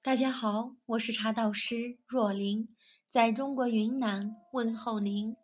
[0.00, 2.68] 大家好，我是茶道师若琳，
[3.08, 5.36] 在中国云南问候您，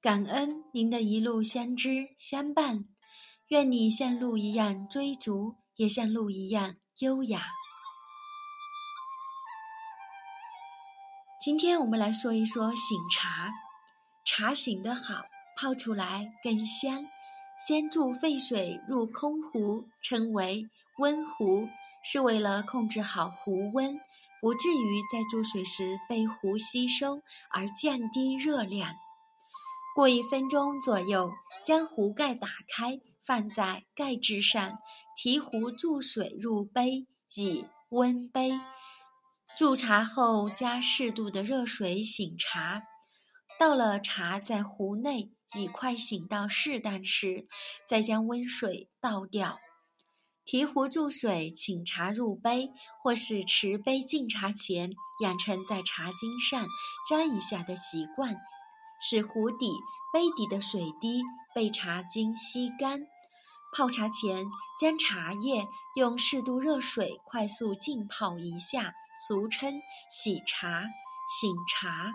[0.00, 2.84] 感恩您的一路相知相伴，
[3.48, 7.42] 愿你像鹿一样追逐，也像鹿一样优雅。
[11.44, 13.50] 今天我们来说一说醒茶，
[14.24, 15.24] 茶醒得好，
[15.56, 17.04] 泡出来更香。
[17.66, 20.64] 先注沸水入空壶，称为
[20.98, 21.68] 温壶。
[22.04, 23.98] 是为了控制好壶温，
[24.40, 28.94] 不至于在注水时被壶吸收而降低热量。
[29.94, 31.32] 过一分钟左右，
[31.64, 34.78] 将壶盖打开，放在盖子上，
[35.16, 37.06] 提壶注水入杯，
[37.36, 38.52] 以温杯。
[39.56, 42.82] 注茶后加适度的热水醒茶。
[43.60, 47.46] 到了茶在壶内已快醒到适当时，
[47.86, 49.58] 再将温水倒掉。
[50.52, 52.70] 提壶注水，请茶入杯，
[53.02, 54.92] 或是持杯敬茶前，
[55.22, 56.66] 养成在茶巾上
[57.08, 58.36] 沾一下的习惯，
[59.00, 59.72] 使壶底、
[60.12, 61.22] 杯底的水滴
[61.54, 63.00] 被茶巾吸干。
[63.74, 64.44] 泡茶前，
[64.78, 68.92] 将茶叶用适度热水快速浸泡一下，
[69.26, 69.72] 俗称
[70.10, 70.82] 洗茶、
[71.40, 72.12] 醒茶。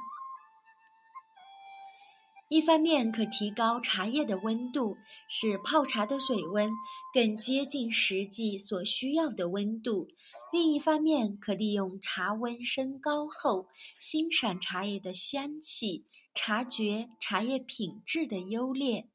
[2.50, 6.72] 一方面可提高茶叶的温度，使泡茶的水温
[7.14, 10.08] 更接近实际所需要的温度；
[10.54, 13.68] 另一方面，可利用茶温升高后，
[14.00, 19.10] 欣赏茶叶的香气，察觉茶叶品质的优劣。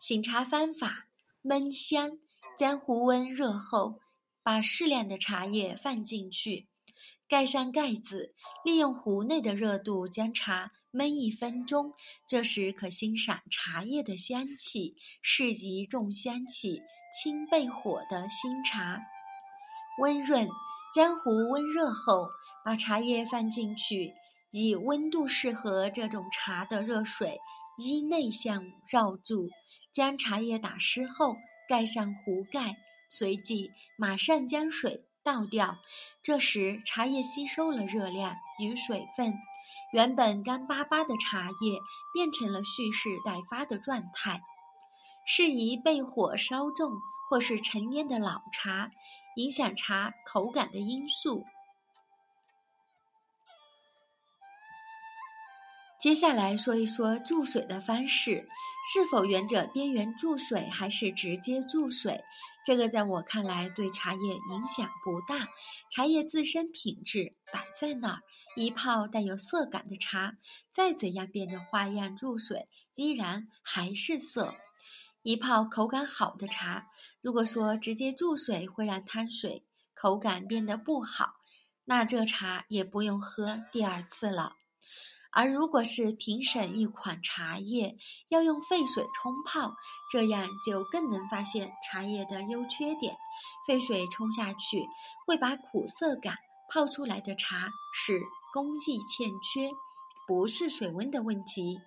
[0.00, 1.06] 醒茶方法：
[1.42, 2.18] 焖香。
[2.56, 4.00] 将壶温热后，
[4.42, 6.66] 把适量的茶叶放进去，
[7.28, 10.72] 盖上盖子，利用壶内的热度将茶。
[10.92, 11.92] 焖一分钟，
[12.26, 16.80] 这时可欣赏茶叶的香气，适宜重香气、
[17.12, 18.98] 轻焙火的新茶。
[20.00, 20.48] 温润，
[20.94, 22.28] 将壶温热后，
[22.64, 24.14] 把茶叶放进去，
[24.50, 27.38] 以温度适合这种茶的热水
[27.76, 29.50] 依内向绕注，
[29.92, 31.36] 将茶叶打湿后
[31.68, 32.74] 盖上壶盖，
[33.10, 35.76] 随即马上将水倒掉。
[36.22, 39.34] 这时茶叶吸收了热量与水分。
[39.92, 41.78] 原本干巴巴的茶叶
[42.12, 44.42] 变成了蓄势待发的状态，
[45.26, 46.92] 适宜被火烧重
[47.28, 48.90] 或是陈年的老茶，
[49.36, 51.44] 影响茶口感的因素。
[55.98, 58.48] 接下来说一说注水的方式，
[58.92, 62.22] 是否沿着边缘注水，还是直接注水？
[62.64, 65.48] 这个在我看来对茶叶影响不大，
[65.90, 68.20] 茶叶自身品质摆在那儿。
[68.56, 70.34] 一泡带有色感的茶，
[70.70, 74.54] 再怎样变着花样注水，依然还是色。
[75.22, 76.86] 一泡口感好的茶，
[77.20, 81.34] 如果说直接注水会让汤水口感变得不好，
[81.84, 84.54] 那这茶也不用喝第二次了。
[85.30, 87.94] 而如果是评审一款茶叶，
[88.28, 89.74] 要用沸水冲泡，
[90.10, 93.16] 这样就更能发现茶叶的优缺点。
[93.66, 94.86] 沸水冲下去，
[95.26, 96.36] 会把苦涩感
[96.70, 98.20] 泡出来的茶是。
[98.50, 99.70] 工艺欠缺，
[100.26, 101.78] 不是水温的问题。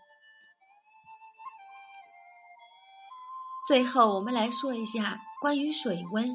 [3.67, 6.31] 最后，我们来说一下关于水温。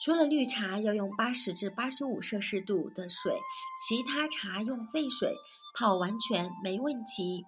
[0.00, 3.38] 除了绿茶要用八十至八十五摄氏度的水，
[3.86, 5.34] 其他茶用沸水
[5.78, 7.46] 泡完全没问题。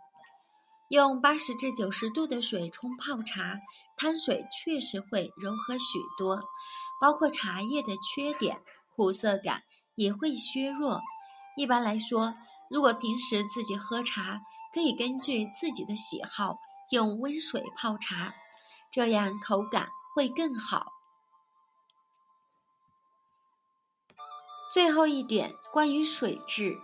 [0.90, 3.58] 用八十至九十度的水冲泡茶，
[3.96, 6.40] 汤水确实会柔和许多，
[7.00, 8.56] 包括茶叶的缺点，
[8.94, 9.60] 苦涩感
[9.96, 11.00] 也会削弱。
[11.56, 12.32] 一般来说，
[12.70, 14.40] 如果平时自己喝茶，
[14.72, 16.56] 可以根据自己的喜好
[16.92, 18.32] 用温水泡茶，
[18.92, 20.86] 这样口感会更好。
[24.72, 26.78] 最后一点，关于水质，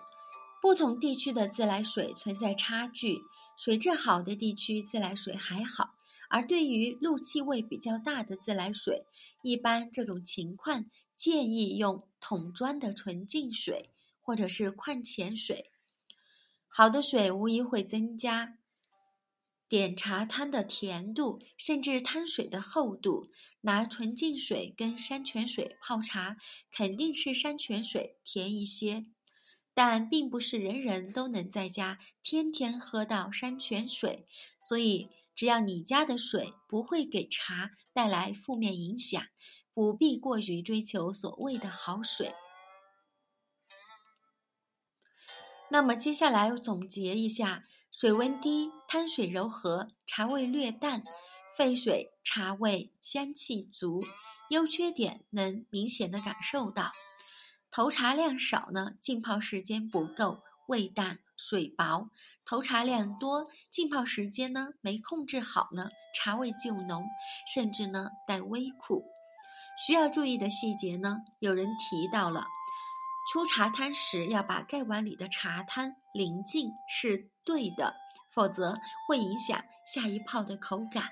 [0.66, 3.20] 不同地区的自来水存在差距，
[3.56, 5.94] 水质好的地区自来水还好，
[6.28, 9.04] 而对于氯气味比较大的自来水，
[9.44, 13.90] 一般这种情况建议用桶装的纯净水。
[14.20, 15.70] 或者是矿泉水，
[16.66, 18.58] 好的水无疑会增加
[19.68, 23.28] 点茶汤的甜度，甚至汤水的厚度。
[23.60, 26.36] 拿纯净水跟山泉水泡茶，
[26.72, 29.06] 肯定是山泉水甜一些，
[29.76, 34.26] 但并不是人人都能在家天天喝到山泉水。
[34.58, 39.22] 所以，只要你家的水不会给茶带来负面影响，
[39.74, 42.32] 不必过于追求所谓的好水。
[45.68, 51.02] 那么接下来总结一下：水温低，汤水柔和，茶味略淡；
[51.54, 54.02] 沸水，茶味香气足。
[54.48, 56.92] 优缺点能明显的感受到。
[57.76, 62.08] 投茶量少呢，浸泡时间不够，味淡水薄；
[62.46, 67.04] 投茶量多，浸泡时间呢没控制好呢，茶味就浓，
[67.52, 69.04] 甚至呢带微苦。
[69.86, 72.46] 需要注意的细节呢，有人提到了，
[73.30, 77.94] 出茶汤时要把盖碗里的茶汤淋净是对的，
[78.34, 81.10] 否则会影响下一泡的口感。